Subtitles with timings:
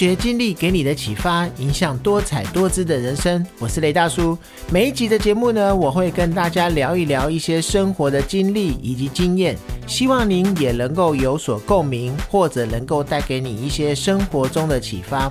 [0.00, 3.46] 学经历给你的启发，影响多彩多姿的人生。
[3.58, 4.34] 我是雷大叔。
[4.72, 15.30] 每一集的节目呢，我会跟大家聊一聊一些生活的经历以及经验，希望您也能够有所共鸣，或者能够带给你一些生活中的启发。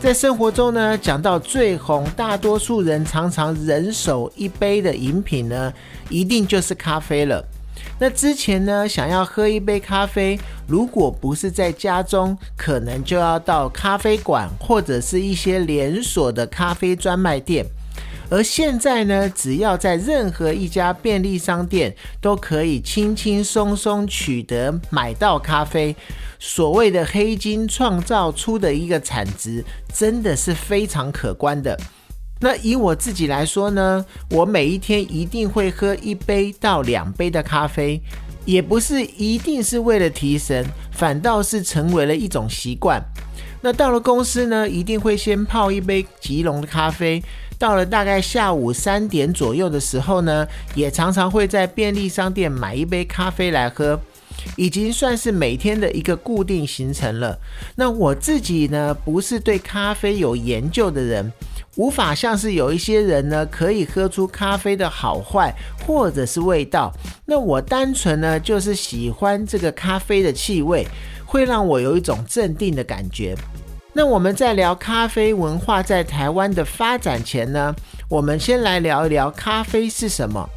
[0.00, 5.72] 在生活中呢，讲到最红，大多数人常常人手一杯的饮品呢，
[6.08, 7.40] 一定就是咖啡了。
[7.98, 17.64] 那之前呢，想要喝一杯咖啡，如果不是在家中，可能就要到咖啡馆或者是一些连锁的咖啡专卖店。
[18.28, 25.94] 而现在呢，只要在任何一家便利商店，都可以轻轻松松取得买到咖啡。
[26.38, 31.78] 所谓的黑金创造出的一个产值，真的是非常可观的。
[32.40, 38.00] 那以我自己来说呢，我每一天一定会喝一杯到两杯的咖啡，
[38.44, 43.02] 也不是一定是为了提神，反倒是成为了一种习惯。
[43.62, 47.22] 那到了公司呢，一定会先泡一杯吉隆的咖啡。
[47.58, 53.98] 到了大概下午三点左右的时候呢，也常常会在便利商店买一杯咖啡来喝，
[54.56, 57.38] 已经算是每天的一个固定行程了。
[57.74, 61.32] 那我自己呢，不是对咖啡有研究的人。
[61.76, 65.54] 无法像是有一些人呢，可以喝出咖啡的好坏
[65.86, 66.92] 或者是味道。
[67.26, 70.86] 那我单纯呢，就是喜欢这个咖啡的气味，
[71.26, 73.36] 会让我有一种镇定的感觉。
[73.92, 77.74] 那我们在聊咖啡文化在台湾的发展前呢，
[78.08, 80.48] 我们先来聊一聊咖啡是什么。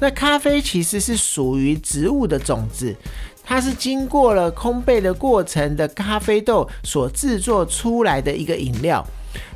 [0.00, 2.94] 那咖啡其实是属于植物的种子，
[3.42, 9.06] 它是经过了烘焙的过程的咖啡豆所制作出来的一个饮料。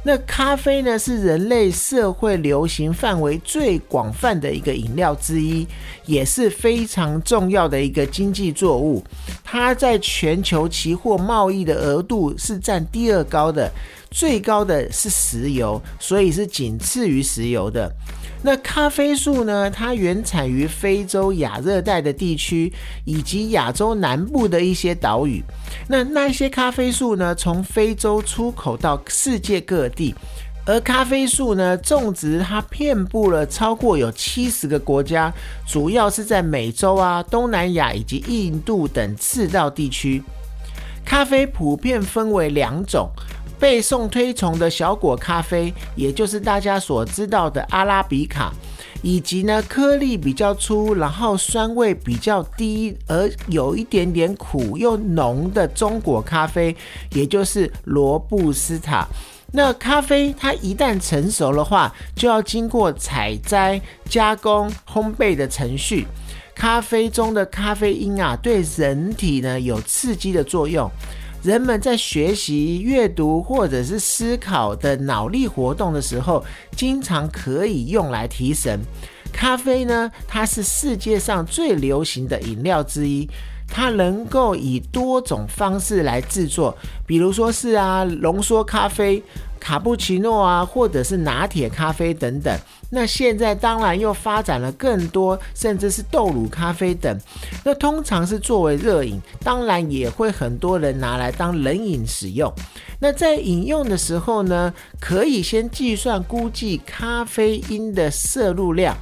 [0.05, 5.67] 那咖啡呢，是人类社会流行范围最广泛的一个饮料之一，
[6.07, 9.03] 也是非常重要的一个经济作物。
[9.45, 13.71] 它在全球期货贸易的额度是占第二高的，
[14.11, 17.91] 最高的是石油，所以是仅次于石油的。
[18.45, 19.71] 那咖啡树呢？
[19.71, 22.73] 它原产于非洲亚热带的地区，
[23.05, 25.41] 以及亚洲南部的一些岛屿。
[25.89, 30.15] 那那些咖啡树呢，从非洲出口到世界各地。
[30.65, 35.33] 而咖啡树呢，种植它遍布了超过有七十个国家，
[35.67, 40.23] 主要是在美洲啊、东南亚以及印度等赤道地区。
[41.05, 43.09] 咖啡普遍分为两种。
[43.63, 48.53] 被送推崇的小果咖啡，也就是大家所知道的阿拉比卡，
[49.03, 56.75] 以及呢颗粒比较粗，然后酸味比较低，而有一点点苦又浓的中果咖啡，
[57.13, 59.07] 也就是罗布斯塔。
[59.53, 66.05] 那咖啡它一旦成熟的话，就要经过采摘、加工、烘焙的程序。
[66.53, 70.91] 咖啡中的咖啡因啊，对人体呢有刺激的作用。
[71.43, 76.45] 人们在学习、阅读或者是思考的脑力活动的时候，
[76.77, 78.79] 经常可以用来提神。
[79.33, 83.29] 咖啡呢，它是世界上最流行的饮料之一，
[83.67, 86.77] 它能够以多种方式来制作，
[87.07, 89.21] 比如说是啊，浓缩咖啡。
[89.63, 92.59] 卡布奇诺啊，或者是拿铁咖啡等等。
[92.91, 97.17] 那现在当然又发展了更多，甚至是豆乳咖啡等。
[97.65, 102.53] 那通常是作为热饮，当然也会很多人拿来当冷饮使用。
[102.99, 108.97] 那在饮用的时候呢，可以先计算估计咖啡因的摄入量。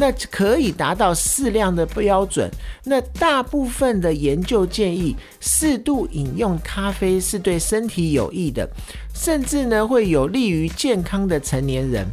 [0.00, 2.50] 那可以达到适量的标准。
[2.84, 8.66] 那大部分的研究建议，适度饮用咖啡是对身体有益的，
[9.14, 12.06] 甚至呢会有利于健康的成年人。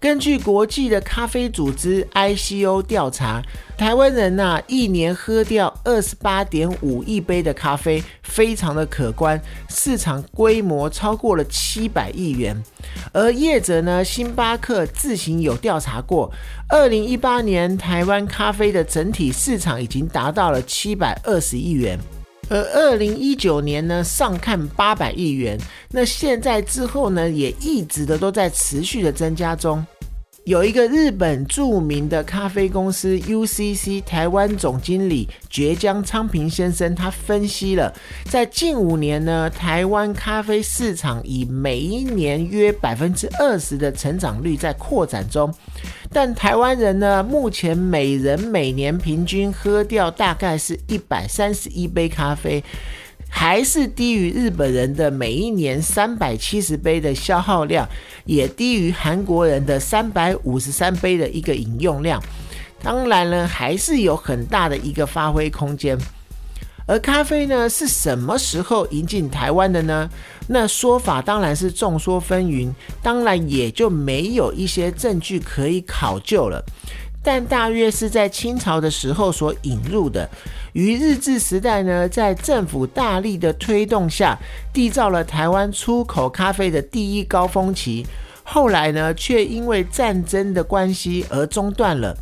[0.00, 3.42] 根据国际的咖啡组织 ICO 调查，
[3.76, 12.62] 台湾人呐一年喝掉二十八点五亿杯的咖啡，非常的可观，市场规模超过了七百亿元。
[13.12, 16.32] 而业者呢，星巴克自行有调查过，
[16.68, 21.98] 二零一八年台湾咖啡的整体市场已经达到了七百二十亿元。
[22.50, 25.58] 而二零一九年呢，上看八百亿元。
[25.90, 29.84] 那现在之后呢，也一直的都在持续的增加中。
[30.48, 37.92] 有一个日本著名的咖啡公司 UCC 台湾总经理绝江昌平先生，他分析了，
[38.24, 45.52] 在近五年呢，台湾咖啡市场以每一年约百分之二十的成长率在扩展中，
[46.10, 52.64] 但台湾人呢，目前每人每年平均喝掉大概是一百三十一杯咖啡。
[53.38, 57.88] 还是低于日本人的每一年三百七十杯的消耗量，
[58.24, 62.20] 也低于韩国人的三百五十三杯的一个饮用量。
[62.82, 65.96] 当然呢，还是有很大的一个发挥空间。
[66.88, 70.10] 而咖啡呢，是什么时候引进台湾的呢？
[70.48, 72.72] 那说法当然是众说纷纭，
[73.04, 76.64] 当然也就没有一些证据可以考究了。
[77.30, 80.26] 但大约是在清朝的时候所引入的。
[80.72, 84.34] 于日治时代呢，在政府大力的推动下，
[84.72, 88.06] 缔造了台湾出口咖啡的第一高峰期。
[88.42, 92.16] 后来呢，却因为战争的关系而中断了。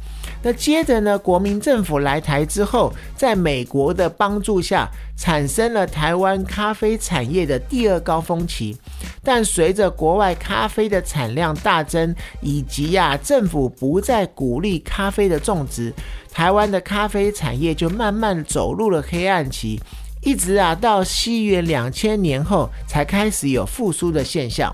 [0.47, 8.77] 那接着呢，国民政府来台之后，在美国的帮助下，产生了台湾咖啡产业的第二高峰期。
[9.25, 15.93] 但随着国外咖啡的产量大增，以及呀政府不再鼓励咖啡的种植，
[16.31, 19.81] 台湾的咖啡产业就慢慢走入了黑暗期，
[20.23, 24.73] 一直啊到西元两千年后才开始有复苏的现象。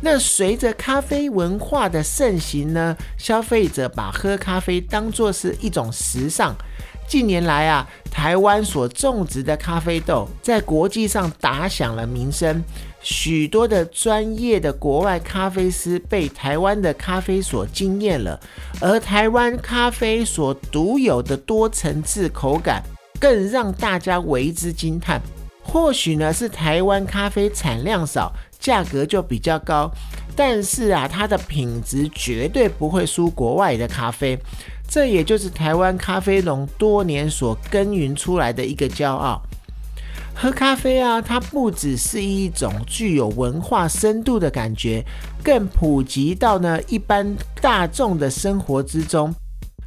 [0.00, 6.54] 那随着咖啡文化的盛行呢，消费者把喝咖啡当作是一种时尚。
[7.08, 12.62] 近年来啊，台湾所种植的咖啡豆在国际上打响了名声，
[13.00, 18.38] 许多的专业的国外咖啡师被台湾的咖啡所惊艳了，
[18.80, 22.82] 而台湾咖啡所独有的多层次口感，
[23.20, 25.20] 更让大家为之惊叹。
[25.62, 28.32] 或许呢，是台湾咖啡产量少。
[28.58, 29.90] 价格就比较高，
[30.34, 34.38] 但是啊，它的品质绝对不会输国外的咖啡，
[34.88, 39.40] 这也就是台湾咖啡农多年所耕耘出来的一个骄傲。
[40.34, 45.02] 喝咖啡啊，它不只是一种具有文化深度的感觉，
[45.42, 49.34] 更普及到呢一般大众的生活之中。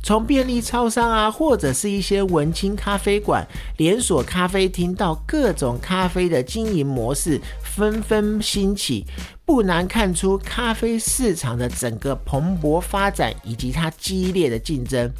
[0.01, 3.45] 从便利超商啊，或者是一些文青咖啡馆、
[3.77, 9.05] 连锁咖啡厅，到各种咖啡的经营模式纷纷兴起，
[9.45, 15.11] 不难看出咖啡市场的整个蓬勃发展以及它激烈的竞争。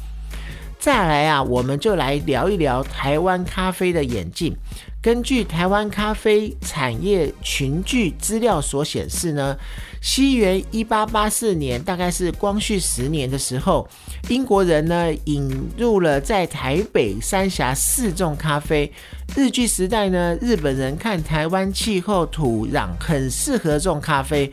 [0.78, 4.56] 再来啊，我们就来聊一聊台湾咖啡的演进。
[5.02, 9.56] 根据台湾咖啡产业群聚资料所显示呢，
[10.02, 13.88] 西元一八八四年，大概是光绪十年的时候，
[14.28, 18.92] 英国人呢引入了在台北三峡试种咖啡。
[19.34, 24.52] 日据时代呢，日本人看台湾气候土壤很适合种咖啡。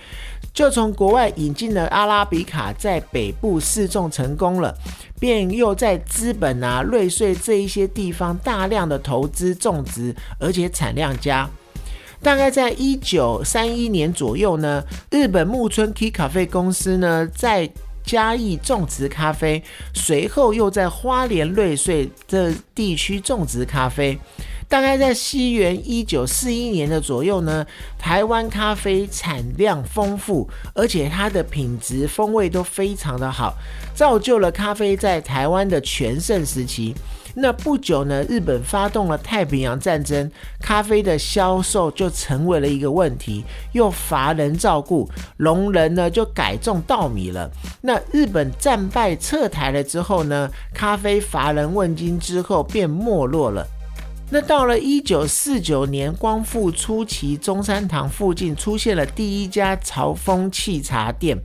[0.58, 4.76] 就从国外引进了阿拉比卡，在北部试种成功了，
[5.20, 11.48] 便又在资本啊、瑞穗这一些地方大量的投资种植，而且产量佳。
[12.24, 17.70] 大概在一九三一年左右呢，日本木村 K 咖啡公司呢在
[18.04, 19.62] 嘉义种植咖啡，
[19.94, 24.18] 随后又在花莲瑞穗这地区种植咖啡。
[24.70, 27.66] 大概在西元一九四一年的左右呢，
[27.98, 33.56] 台湾咖啡产量丰富，而且它的品质风味都非常的好，
[33.96, 36.94] 造就了咖啡在台湾的全盛时期。
[37.40, 40.30] 那不久呢，日本发动了太平洋战争，
[40.60, 47.50] 咖啡的销售就成为了一个问题，又乏人照顾，农人呢就改种稻米了。
[47.82, 53.66] 那日本战败撤台了之后呢，咖啡乏人问津之后便没落了。
[54.30, 61.38] 那到了一九四九年，光复初期，中山堂附近出现了第一家潮风气茶店，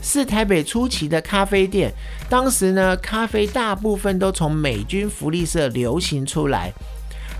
[0.00, 1.92] 是台北初期的咖啡店。
[2.30, 6.72] 当时呢，咖啡大部分都从美军福利社流行出来。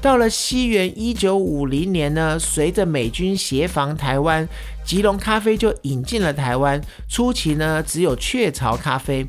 [0.03, 4.47] 到了西元一九五零年呢，随着美军协防台湾，
[4.85, 6.79] 吉隆咖啡就引进了台湾。
[7.09, 9.27] 初期呢，只有雀巢咖啡。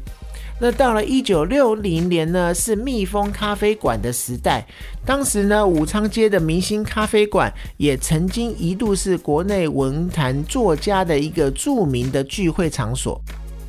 [0.64, 4.64] 那到了一九六零年呢，是蜜蜂咖啡馆的时代。
[5.04, 13.20] 当时呢，武昌街的明星咖啡馆也曾经一度是国内文坛作家的一个著名的聚会场所。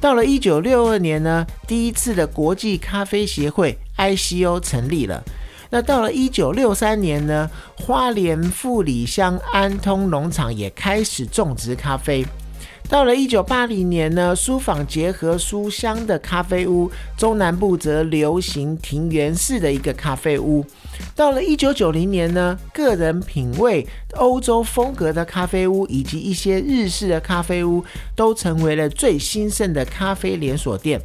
[0.03, 5.25] 到了一九六二年呢，第一次的国际咖啡协会 ICO 成立了。
[5.71, 12.23] 那到了一九六三年呢，花莲富里乡安通农场也开始种植咖啡。
[12.93, 20.63] 到了一九八零年呢，书坊结合书香的咖啡屋，中南部则流行庭园式的一个咖啡屋。
[21.17, 27.83] 到了一九九零年呢，个人品味欧洲风格的咖啡屋以及一些日式的咖啡屋，
[28.15, 31.01] 都成为了最兴盛的咖啡连锁店。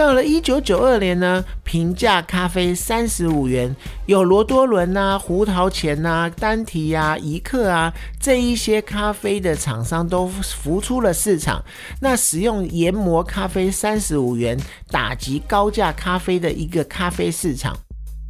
[0.00, 3.76] 到了一九九二年呢，平价咖啡三十五元，
[4.06, 11.62] 有罗多伦呐、胡桃钳呐、丹提呀、一克啊这一些咖啡的厂商都浮出了市场。
[12.00, 14.58] 那使用研磨咖啡三十五元，
[14.90, 17.76] 打击高价咖啡的一个咖啡市场。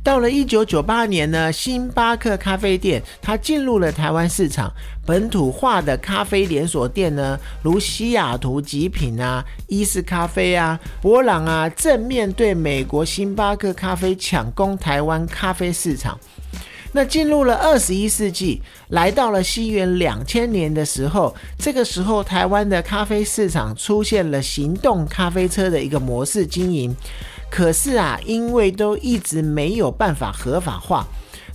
[0.02, 4.72] 到了一九九八年呢，星巴克咖啡店它进入了台湾市场，
[5.04, 16.18] 本土化的咖啡连锁店呢，如西雅图极品啊、伊式咖啡啊、博朗啊，正面对美国星巴克咖啡抢攻台湾咖啡市场。
[16.92, 26.96] 那进入了二十一世纪，来到了西元两千年的时候，这个时候台湾的咖啡市场出现了行动咖啡车的一个模式经营。
[27.50, 31.04] 可是啊，因为都一直没有办法合法化。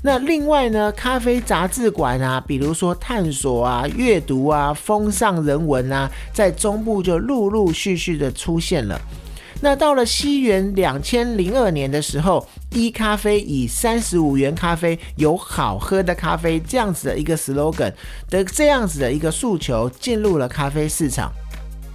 [0.04, 9.00] 那另外呢，咖啡杂志馆啊，比如说探索啊、阅读啊、风尚人文啊，在中部就陆陆续续的出现了。
[9.62, 17.92] 那到了西元两千零二年的时候，一咖啡以三十五元咖啡有好喝的咖啡这样子的一个 slogan
[18.30, 21.32] 的这样子的一个诉求进入了咖啡市场。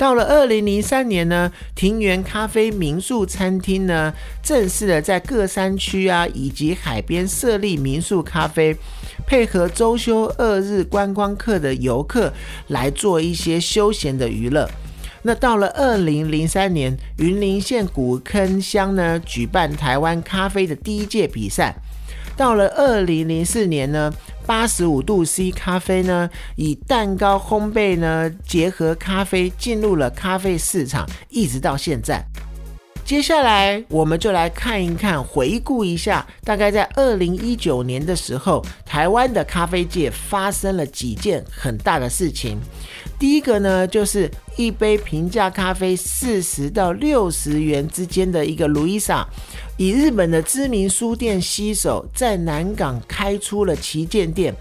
[0.01, 4.11] 到了二零零三年呢，庭园咖啡民宿餐厅呢，
[4.43, 8.75] 正式的在各山区啊以及海边设立民宿咖啡，
[9.27, 12.33] 配合周休二日观光客的游客
[12.69, 14.67] 来做一些休闲的娱乐。
[15.21, 21.77] 那到了二零零三年，云林县古坑乡呢举办台湾咖啡的第一届比赛。
[22.39, 24.11] 到了二零零四年呢，
[24.51, 32.21] 八十五度 C 咖啡呢，以蛋糕烘焙呢结合咖啡进入了咖啡市场，一直到现在。
[33.05, 42.59] 接下来我们就来看一看，回顾一下，大概在二零一九年的时候，台湾的咖啡界发生了几件很大的事情。
[43.21, 49.27] 第一个呢，就是一杯平价咖啡四十到六十元之间的一个卢伊莎，
[49.81, 54.55] 以日本的知名书店西手在南港开出了旗舰店。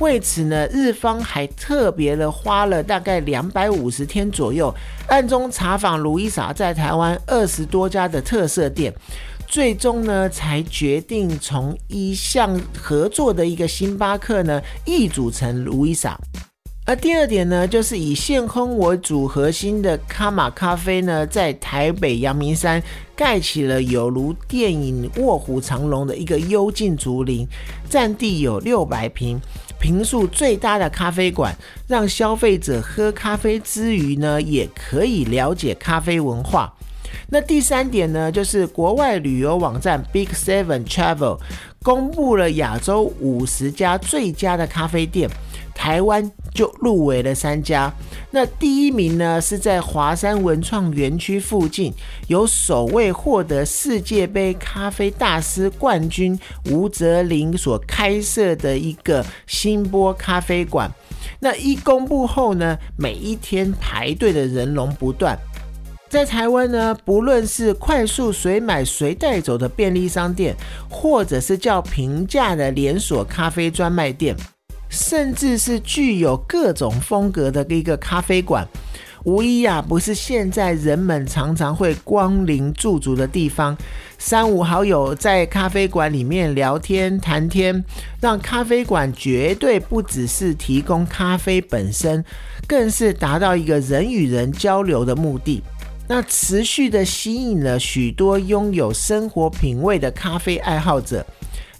[0.00, 4.74] 为此呢，日方还特别的花了大概两百五十天左右，
[5.08, 8.90] 暗中查访卢伊莎在台湾二十多家的特色店，
[9.46, 16.18] 最终呢才决定从一项合作的一个星巴克呢，易组成卢伊莎。
[16.84, 22.82] 而第二点呢，就是以现空为主核心的卡玛咖啡呢，在台北阳明山
[23.22, 27.46] 盖起了有如电影《卧虎藏龙》的一个幽静竹林，
[27.88, 29.40] 占地有六百平，
[29.78, 31.54] 平数最大的咖啡馆，
[31.86, 36.74] 让消费者喝咖啡之余呢，也可以了解咖啡文化。
[37.28, 41.38] 那第三点呢，就是国外旅游网站 Big Seven Travel
[41.82, 45.28] 公布了亚洲五十家最佳的咖啡店。
[45.74, 47.92] 台湾就入围了三家，
[48.30, 51.92] 那第一名呢是在华山文创园区附近，
[52.28, 56.38] 有首位获得世界杯咖啡大师冠军
[56.70, 60.88] 吴泽林所开设的一个新波咖啡馆。
[61.40, 65.36] 那一公布后呢，每一天排队的人龙不断。
[66.12, 70.54] 在台湾呢，不论是快速随买随带走的便利商店，
[70.90, 74.36] 或者是较平价的连锁咖啡专卖店。
[74.90, 78.68] 甚至是具有各种风格的一个咖啡馆，
[79.24, 83.74] 无疑啊，不是现在人们常常会光临驻足的地方。
[84.18, 87.82] 三五好友在咖啡馆里面聊天谈天，
[88.20, 92.22] 让咖啡馆绝对不只是提供咖啡本身，
[92.68, 95.62] 更是达到一个人与人交流的目的。
[96.08, 101.24] 那持续的吸引了许多拥有生活品味的咖啡爱好者。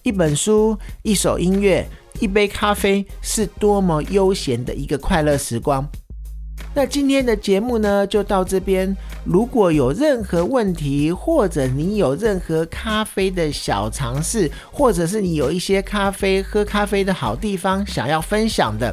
[0.02, 1.86] 一本书，一首音乐。
[2.20, 5.86] 一杯咖啡是多么悠闲的一个快乐时光。
[6.74, 8.96] 那今天的节目呢，就到这边。
[9.24, 18.92] 如果有任何问题，或者你有任何咖啡的小尝试，或者是你有一些咖啡喝咖啡的好地方想要分享的，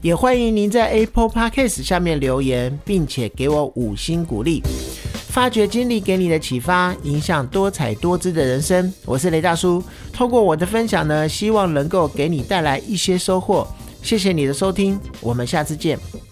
[0.00, 4.62] 也欢迎您在 Apple Podcast 下面留言，并且给我五星鼓励。
[5.28, 8.92] 发掘经历给你的启发，影响多彩多姿的人生。
[9.04, 9.80] 我是雷大叔，
[10.12, 13.68] 透过我的分享呢，希望能够给你带来一些收获。
[14.02, 16.27] 谢谢你的收听，我们下次见。